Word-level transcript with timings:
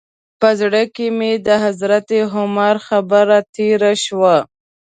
په 0.39 0.49
زړه 0.59 0.83
کې 0.95 1.07
مې 1.17 1.31
د 1.47 1.49
حضرت 1.63 2.07
عمر 2.35 2.75
خبره 2.87 3.39
تېره 3.55 3.93
شوه. 4.05 4.37